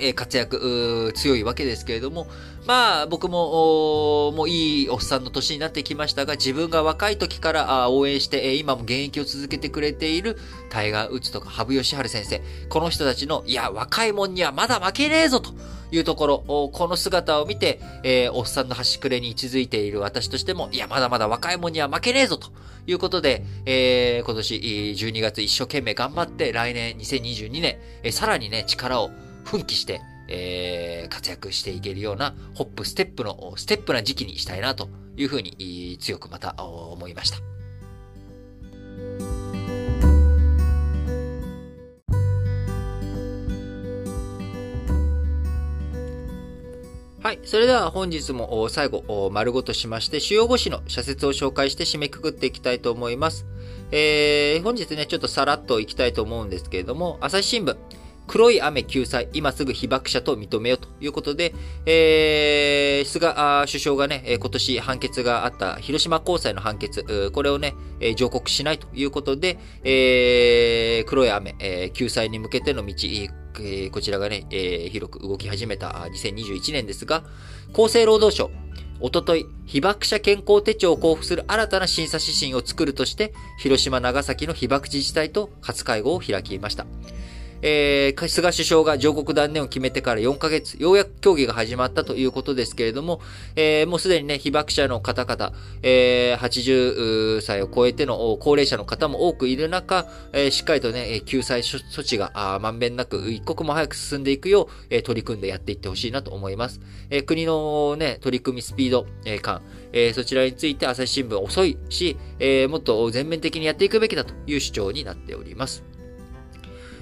[0.00, 2.26] え活躍、強いわけですけれども、
[2.66, 10.36] まあ、僕も、もういいおっさんの年になってきましたが、自分が若い時から応援して、今も現役を続けてくれている
[10.68, 15.52] タイガー・ウッズとか羽生善治先生、この人たちの、いや、若いもんにはまだ負けねえぞと
[15.90, 16.38] いうところ、
[16.72, 22.50] この姿を見て、えー、おっさんの端くれに位置づいている私としても、いや、まだまだ若いもんには負けねえぞと
[22.86, 29.10] いうことで、えー、今年12月一生懸命頑張って、来年2022年、えー、さらにね、力を
[29.48, 37.38] 奮起して、えー、活躍していけるようなホップ、ステップの、ステップな時期にしたいなというふうに強くまた思いました。
[47.22, 47.40] はい。
[47.44, 53.46] それでは本日も最後、丸ごとしまして、主要語詞の社説を紹介して締めくくっていきたいと思います。
[53.92, 57.76] えー、本日ね、ちょっとさらっといきたいと思うんですけれども、朝日新聞。
[58.28, 61.54] 黒い雨救済、今すぐ被爆者と認めようということで、
[61.86, 63.34] えー、菅
[63.66, 67.74] 首相がね、今年判決があった広島高裁の判決、これをね、
[68.16, 72.94] 上告しないということで、えー、黒い雨、えー、救済に向けての道、
[73.60, 77.24] えこちらがね、えー、広く動き始めた2021年ですが、
[77.72, 78.50] 厚生労働省、
[79.00, 86.86] おととい、被爆者健康手帳を交付する新たな審査指針を作るとして、広島、長崎の被爆自治体と初会合を開きました。
[87.62, 93.20] えー、菅首相が上告断念を決めてから4ヶ月、ようやく協議が始まったということですけれども、
[93.56, 106.80] えー、もうすでにね、被爆者の方々、えー、80歳を超えての高齢者の方も多くいる中、えー、しっかりとね、救済措置がまんべんなく一刻も早く進んでいくよう、えー、取り組んでやっていってほしいなと思います。
[107.10, 115.97] えー、国のね、取り組みスピード、えー、感、えー、そちらについて朝日新聞遅いし、えー、もっと全面的にやっていくべきだという主張になっております。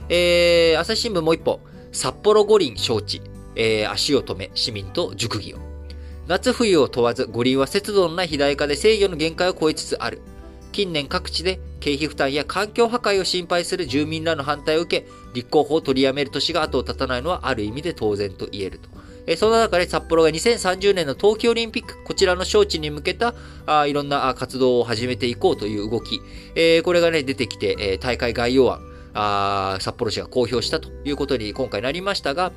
[0.08, 1.60] えー、朝日新聞もう一歩。
[1.92, 3.22] 札幌五輪招致。
[3.56, 5.58] えー、足を止め、市民と熟議を。
[6.26, 10.20] 夏冬を問わず、五輪は節度のない肥大化で制御の限界を超えつつある。
[10.72, 18.90] 近年各地で経費負担や環境破壊を心配する住民らの反対を受け、立候補を取りやめる年が後を絶たないのはある意味で当然と言えると
[19.26, 23.34] えその中で札幌が2030年の冬季オリンピック、こちらの招致に向けた
[23.66, 26.20] あいろんな活動を始めていこうという動き、
[26.54, 28.80] えー、これがね、出てきて、えー、大会概要案、
[29.18, 32.52] あ札幌市が公表したということに今回なりましたが、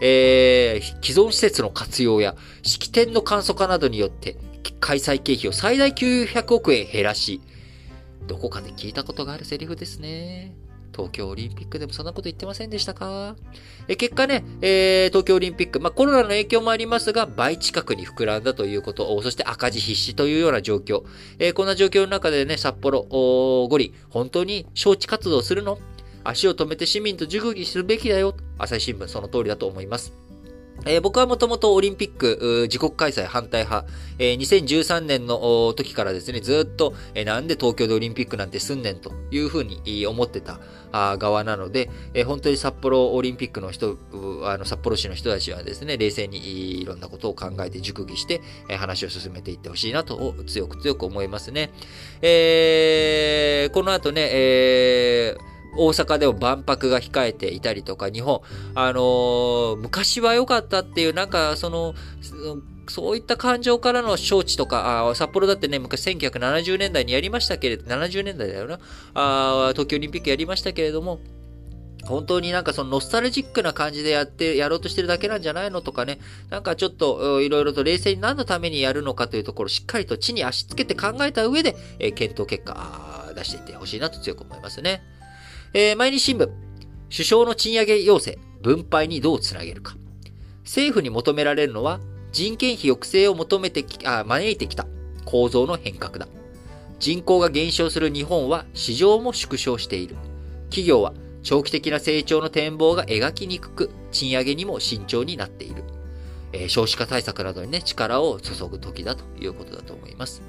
[0.00, 4.36] えー、既存施設の活用や式典の簡素化などによって
[4.78, 7.40] 開催経費を最大900億円減らし、
[8.26, 10.54] どこかで聞いたことがあるセリフですね。
[10.94, 13.34] 東京オリンピックでもそんなこと言ってませんでしたか？
[13.88, 21.04] え結果ね、えー、東京オリンピック、まあ、コロナの影響もありますが、倍近くに膨らんだということ、そして赤字必至というような状況。
[21.38, 25.78] えー、こんな状況の中でね、札幌、五里、本当に招致活動するの？
[26.24, 28.34] 足を止めて市民と熟議するべきだよ。
[28.58, 30.22] 朝日新聞その通りだと思います。
[30.84, 40.58] えー、僕はもともとオリンピック、自国開催反対派、えー、2013年の時からですね、ずっと、えー、なんで東京でオリンピックなんてすんねんというふうに思ってた
[41.18, 43.96] 側なので、えー、本当に札幌オリンピックの人、
[44.44, 51.70] あの札幌市の人たちはですね、冷静にいろんなことを考えて熟議して、えー、話を進めていってほしいなと強く強く思いますね。
[52.22, 58.42] えー、この後ね、えー、大阪でも万博が控えていたりとか、日本、
[58.74, 61.94] あのー、昔は良かったっていう、なんか、その、
[62.88, 68.80] そういった感情からの招致とか、あ札幌だってね、昔1970年代にやりましたけれど、70年代だよな。
[69.14, 71.20] あ東京オリンピックやりましたけれども、
[72.04, 76.18] 本当になんかそのノスタルジックな感じでやって、やろうとしてるだけなんじゃないのとかね、
[76.50, 85.02] なんかちょっといろいろと冷静に何のためにやるのかというところしっかりと地に足つけて考えた上で、えー、検討結果出していってほしいなと強く思いますね。
[85.74, 86.50] えー、毎日新聞、
[87.10, 89.96] 首相の賃上げ要請、分配にどうつなげるか。
[90.64, 91.98] 政府に求められるのは、
[92.30, 94.86] 人件費抑制を求めてき、あ、招いてきた
[95.24, 96.28] 構造の変革だ。
[96.98, 100.16] 人口が減少する日本は市場も縮小している。
[100.68, 105.84] 企業は長期的な成長の展望が描きにくく、賃上げにも慎重になっている。
[106.52, 110.42] えー、少子化対策などにね、力を注ぐ時だということだと思います。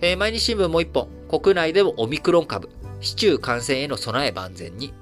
[0.00, 2.68] えー、毎日新聞もう一本、国内でもオミクロン株、
[3.00, 4.92] 市中感染への備え万全に。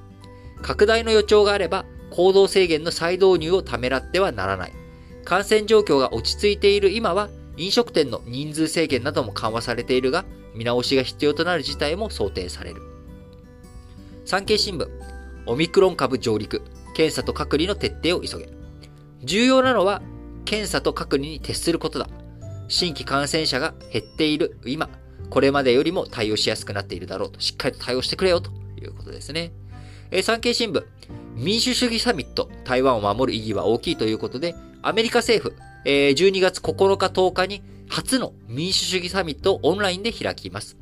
[0.60, 4.72] 拡大の予兆があれば、行動制限の再導入をためらってはならない。
[5.24, 10.24] 感染状況が落ち着いている今は、飲食店の人数制限なども緩和されているが、
[10.54, 12.82] 見直しが必要となる事態も想定される。
[14.24, 14.88] 産経新聞、
[15.46, 16.62] オミクロン株上陸、
[16.94, 18.48] 検査と隔離の徹底を急げ。
[19.24, 20.02] 重要なのは、
[20.44, 22.08] 検査と隔離に徹することだ。
[22.68, 24.88] 新規感染者が減っている今、
[25.30, 28.50] これまでよりも対応しやすくなっているだろうと、しっかりと対応してくれよと
[28.80, 29.52] いうことですね。
[30.10, 30.84] えー、産経新聞、
[31.34, 40.76] 民主主義サミット、台湾を守る意義は大きいということで、アメリカ政府、えー、12月9日10日に初の民主主義サミットをオンラインで開きます。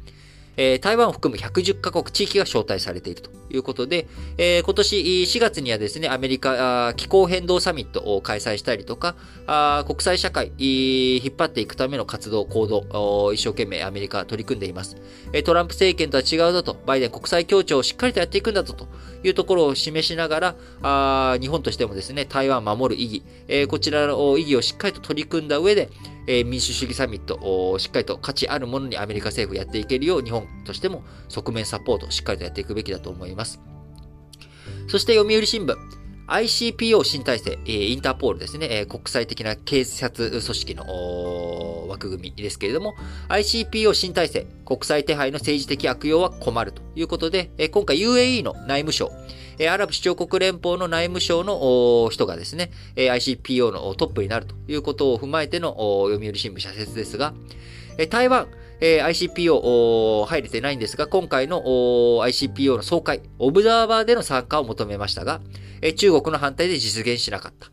[0.57, 4.07] えー、台湾を含む110カ国地域が招待されているということで、
[4.39, 14.97] えー、今年4月にはですね、アメリカ気候変動サミットを開催したりとか、あ国際社会引っ張っていくための活動、行動、一生懸命アメリカは取り組んでいます。
[15.45, 18.87] トランプ政権とは違うぞと、バイデン国際協調をしっかりとやっていくんだぞと
[19.25, 25.91] いうところを示しながら、あ日本としてもですね、台湾を守る意義、えー、こちらの意義をしっかりと取り組んだ上で、
[26.33, 27.39] え、民主主義サミット
[27.73, 33.61] をしっかりと価値あるものにアメリカ政府やっていけるよう日本としても側面サポートしっかりとやっていくべきだと思います。
[34.89, 35.75] そして読売新聞。
[36.29, 42.95] ICPO 新体制、インターポールですね、国際的な警察組織の枠組みですけれども、
[43.29, 49.11] ICPO 新体制、国際手配の政治的悪用は困るということで、今回 UAE の内務省、
[49.61, 55.77] えアラブ首長国連邦の内務省の人がですね、え ICPO のトップになるということを踏まえての
[56.11, 57.35] 読売新聞社説ですが、
[57.99, 58.49] え台湾、
[58.81, 65.43] え、ICPO 入れてないんですが、今回の ICPO の総会、オブザーバーでの参加を求めましたが、
[65.83, 67.71] え、中国の反対で実現しなかった。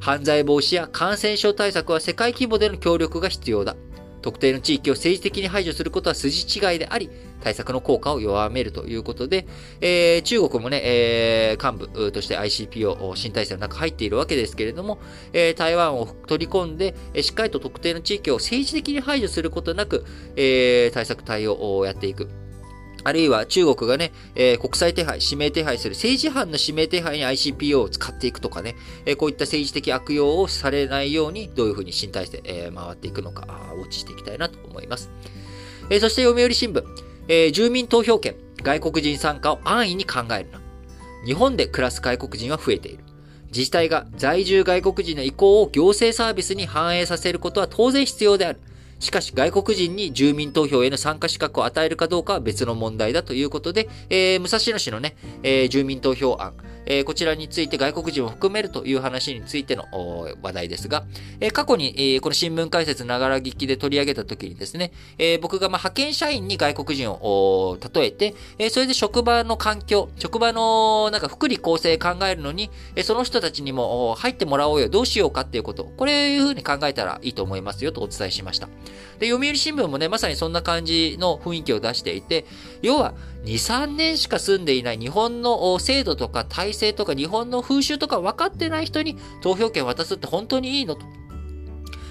[0.00, 3.76] 犯罪防止や感染症対策は世界規模での協力が必要だ。
[4.20, 7.10] 特定の地域を政治的に排除することは筋違いであり、
[7.40, 9.46] 対策の効果を弱めるということで、
[9.80, 14.98] えー、中国もね、えー、幹部として ICPO 新体制の中入っているわけですけれども、
[15.32, 20.04] えー、台湾を取り込んで、しっかりと特定の地域を政治的に排除することなく、
[20.36, 22.28] えー、対策対応をやっていく。
[23.08, 35.10] あるいは中国がね、えー、国際手配、指名手配する政治犯の指名手配に ICPO を使っていくとかね、えー、こういった政治的悪用をされないように、どういうふうに新体制、えー、回っていくのか、ウォッチしていきたいなと思います。
[35.88, 36.84] えー、そして読売新聞、
[37.28, 40.60] えー、住民投票権、外国人参加を安易に考えるな。
[41.24, 43.04] 日本で暮らす外国人は増えている。
[43.46, 48.60] 自治体が在住外国人の意向を行政サービスに反映させることは当然必要である。
[48.98, 56.54] しかし外国人に住民投票への参加資格を与えるかどうかは別の問題だということで、えー、武蔵野市のね、えー、住民投票案、
[56.86, 59.84] えー、こちらについて外国人を含めるという話についての
[60.42, 61.04] 話題ですが、
[61.40, 78.68] えー、過去に、えー、この新聞解説ながら聞きで取り上げた時にですね、えー、僕がまあ派遣社員に外国人を例えて、えー、それで職場の環境、職場のなんか福利厚生考えるのに、えー、その人たちにも入ってもらおうよ、どうしようかっていうこと、これいうふうに考えたらいいと思いますよとお伝えしました。
[79.18, 82.44] で、読売新聞もね、まさにそんな感じの雰囲気を出していて、
[82.82, 83.14] 要は、
[83.44, 91.06] 2、3年しか住んでいない日本の制度とか体制とか日本の風習とか分かってない人に投票権渡すって本当にいいのと。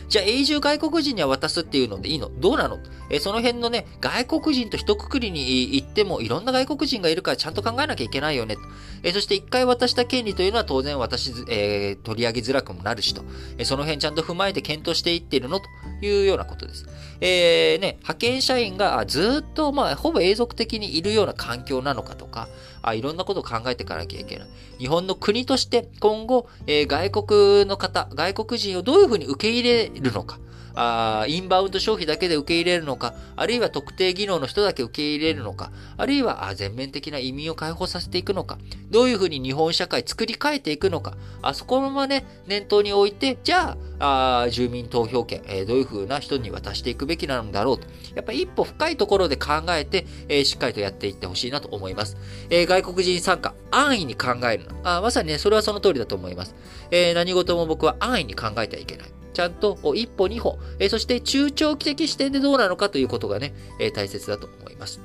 [0.07, 2.29] じゃあ永住外国人には渡すっていうのでいいの？
[2.39, 2.79] どうなの？
[3.09, 8.57] えその辺のね、外国人と一括りに行ってもいろんな外国人がいるからちゃんと考えなきゃいけないよね。
[9.03, 13.23] えそして一回渡した権利というのは当然私、えー、取り上げづらくもなるしと。
[13.57, 15.67] えその辺ちゃんと踏まえて検討していってるのと
[16.01, 16.85] いうようなことです。
[17.21, 22.47] えー、ね、派遣社員がずっと、まあ、ほぼ永続的にいるような環境なのかとか、
[22.81, 24.47] あいろんなことを考えていかなきゃいけない。
[24.79, 30.39] 日本の国として今後、えー、外国の方、外国人をどういうふうに受け入れるのか。
[30.79, 38.59] あインバウンド消費だけで受け入れるのか、あるいは特定技能の人だけ受け入れるのか、あるいは全面的な移民を解放させていくのか、
[38.91, 47.87] どういうふうに日本社会作り変えていくのか、あそこのままね、念頭に置いて、じゃあ、あ住民投票権、えー、どういうふうな人に渡していくべきなんだろうと。
[48.13, 52.17] やっぱり一歩深いところで考えて、えー、しっかりとやっていってほしいなと思います。
[52.51, 54.75] えー、外国人参加、安易に考えるの。
[54.83, 56.53] あまさにね、それはその通りだと思います。
[56.91, 59.16] え何事も僕は安易に考えてはいけない。
[59.37, 64.99] ちゃんと一歩二歩、えそして中長期的視点でどうなのかということがね、え大切だと思います。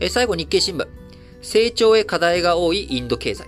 [0.00, 0.84] え最後、日経新聞。
[1.40, 3.46] 成長へ課題が多いインド経済。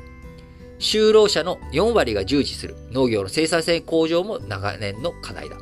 [0.78, 5.56] 就労者の4割が従事する農業の生産性向上も長年の課題だ。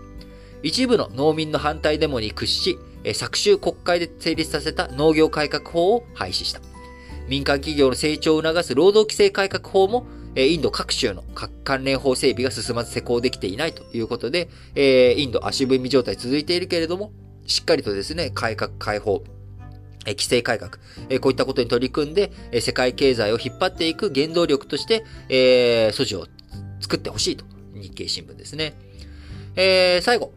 [0.63, 2.79] 一部の農民の反対デモに屈し、
[3.15, 6.61] 昨週国会で成立させた農業改革法を廃止した。
[7.27, 11.23] 民間企業の成長を促す労働規制改革法もえインド各州の
[11.65, 17.13] 関連法整備が進まず施行できていないということで、えインド足踏み状態続いているけれども、
[17.47, 19.23] しっかりとですね、改革開放、
[20.07, 20.73] 規制改革、
[21.21, 26.27] こういったことに取り組んで、世界経済を引っ張っていく原動力として、えー、素地を
[26.81, 27.45] 作ってほしいと。
[27.75, 28.75] 日経新聞ですね。
[29.57, 30.33] え、最後。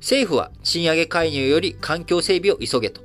[0.00, 3.00] 政府は賃上げ介入より環境整備を急げと。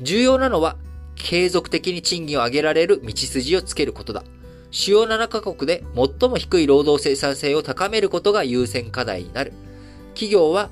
[0.00, 0.76] 重要なのは、
[1.14, 4.24] 継続的に賃金を上げられる道筋をつけることだ。
[4.70, 9.52] 主要7カ国で最も低い労働生産性を高めることが優先課題になる。
[10.14, 10.70] 企業は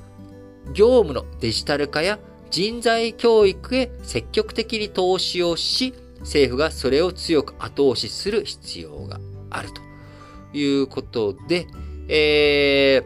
[0.73, 2.19] 業務のデジタル化や
[2.51, 9.21] 人材教育へ積極的に投資をし、政府がそれを強く後押しする必要が
[9.51, 11.67] あるということで、
[12.09, 13.05] えー、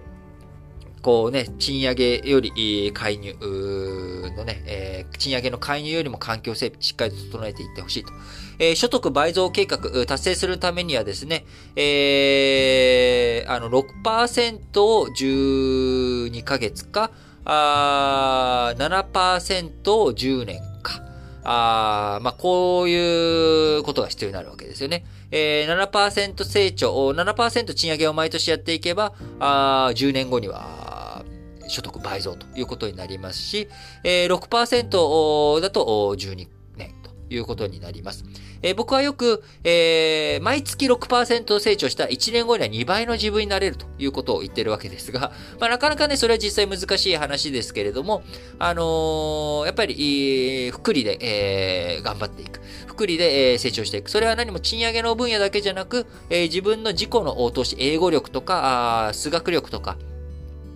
[1.02, 3.34] こうね、賃上げより介入
[4.36, 8.12] のね、えー、賃上げの介入よりも環境整備、しっかりと整えていってほしいと。
[8.58, 11.44] えー、所得倍増計画、達成するためにはですね、
[11.76, 17.10] えー、あの、6%を12ヶ月か、
[17.44, 21.02] あ7%を10年か。
[21.44, 25.04] あまあ、こういうことが必要になるわけですよね。
[25.30, 31.24] えー、7%成長、7%賃上げを毎年やっていけば、あ10年後には、
[31.68, 33.68] 所得倍増ということになりますし、
[34.04, 36.57] えー、6%だと12
[37.30, 38.24] いうことになります。
[38.62, 48.22] えー、僕はよく、えー、毎月6%成長した1年後には2倍の自分になれるということを言ってるわけですが、まあ、なかなかね、それは実際難しい話ですけれども、
[48.58, 52.60] あのー、やっぱり、福利で、えー、頑張っていく。
[52.86, 54.10] 福利で、えー、成長していく。
[54.10, 59.96] それは何も賃上げの分野だけじゃなく、えー、自分の自己の応答し、英語力とか、あ数学力とか、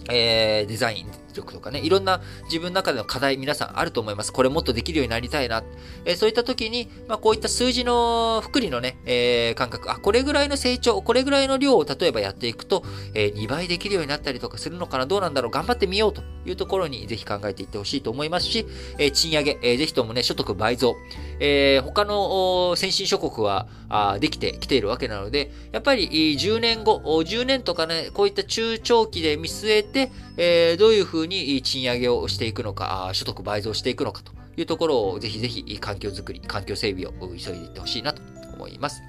[0.09, 4.33] えー、デザイン力とかね、いろんな自分の中での課題皆さんあると思います。
[4.33, 5.62] これもっとできるようになりたいな。
[6.05, 18.66] えー、そういった時に、まあ、こういった数字の福利のね、えー、感覚、あ、これぐらいの成長、これぐらいの量を例えばやっていくと、えー、2倍できるようになったりとかするのかな、どうなんだろう、頑張ってみようというところにぜひ考えていってほしいと思いますし、
[18.99, 20.97] え、賃上げ、えー、ぜひともね、所得倍増、
[21.41, 38.22] え、他の先進諸国はあできてきているわけなので、やっぱり10年後、10年とかね、こういった中長期で見据えて、えー、どういうふうに賃上げをしていくのか、所得倍増していくのかというところをぜひぜひ環境づくり、環境整備を急いでいってほしいなと
[38.55, 39.03] 思います。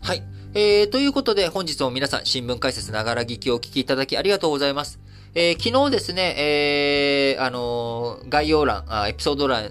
[0.00, 0.22] はい。
[0.54, 5.00] えー、ということで本日も皆さん新聞解説ながら聞きをお聞きいただきありがとうございます。
[5.34, 9.70] えー、昨日ですね、えー、あのー、概要欄あ、エピソード欄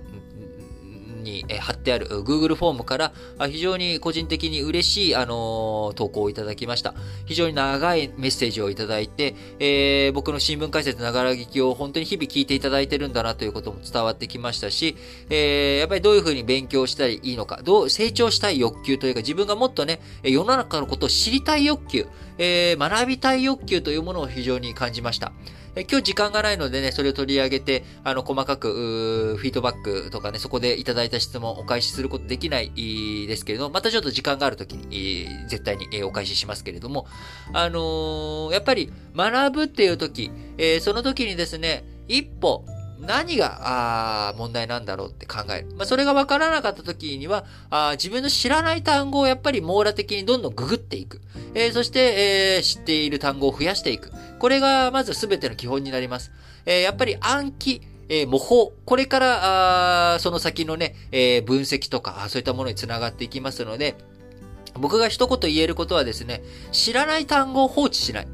[1.26, 3.12] に貼ってある Google フォームから
[3.50, 6.94] 非常に個人的に嬉しい、あの投稿をいただきました。
[7.26, 14.96] 非常に長いメッセージをいただいて、えー、僕の新聞解説ながら聞きを本当に日々聞いていただいてるんだなということも伝わってきましたし、
[15.30, 22.06] えー、やっぱりどういうふうに勉強したらいいのか、どう成長したい欲求というか自分がもっとね、世の中のことを知りたい欲求、
[22.38, 25.34] えー、学びたい欲求というものを非常に感じました。
[25.76, 32.72] え今日時間がないのでね、それを取り上げて、あの、細かく、フィードバックとかね、そこでいただいた質問をお返しすることできない
[33.28, 37.08] ですけれども、またちょっと時間があるときに、絶対にお返ししますけれども、
[37.54, 42.66] あのー、やっぱり学ぶっていうとき、えー、その時にですね、一歩、
[43.00, 45.68] 何が、あ問題なんだろうって考える。
[45.76, 51.22] まあ、それが分からなかった時には、あ自分の知らない単語をやっぱり網羅的にどんどんググっていく。
[51.54, 54.12] えー、そして、えー、知っている単語を増やしていく。
[54.40, 56.32] これがまず全ての基本になります。
[56.66, 58.72] えー、やっぱり暗記、えー、模倣。
[58.86, 63.96] これから、あその先のね、えー、分析とか、そういったものにつながっていきますので、
[64.80, 68.28] 僕が一言言えることはですね、知らない単語を放置しない。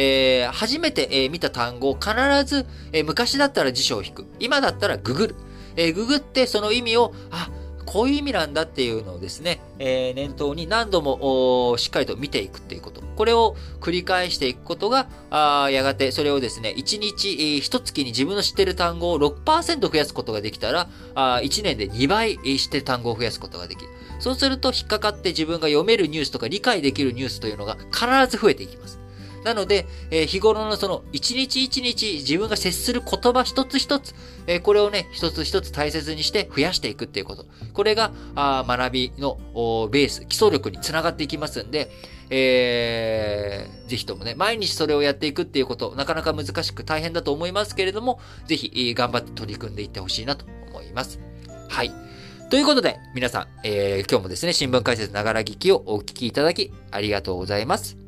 [0.00, 2.12] えー、初めて、えー、見た単語を必
[2.44, 4.26] ず、えー、昔だったら辞書を引く。
[4.38, 5.36] 今だったらググる。
[5.74, 7.50] え、ググってその意味を、あ、
[7.84, 13.00] こういう意味なんだっていうのをですね、え、念頭に何度もしっかりと見ていくっていうこと。
[13.16, 23.88] これを繰り返していくことが、あやがてそれをですね、1日、えー、1月に自分の知ってる単語を6%増やすことができたら、あ1年で2倍知ってる単語を増やすことができる。
[24.20, 29.00] そうすると引っかかって自分が読めるニュースとか理解できるニュースというのが必ず増えていきます。
[29.48, 34.14] なので、えー、日頃のその一日一日自分が接する言葉一つ一つ、
[34.46, 37.46] えー、これをね、一つ一つ大切にして増やしていくっていうこと。
[37.72, 39.38] これがあ学びの
[39.90, 41.90] ベース、基礎力につながっていきますんで、
[42.28, 51.18] えー、ぜひともね、毎日それをやっていくっていうこと、なかなか難しく大変だと思いますけれども、ぜひ頑張って取り組んでいってほしいなと思います。
[51.70, 51.92] はい。
[52.50, 58.07] ということで、皆さん、えー、今日もですね、新聞解説ながら聞きをお聞きいただき、ありがとうございます。